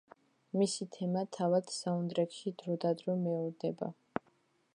[0.61, 3.93] მისი თემა თავად საუნდტრეკში დროდადრო მეორდება.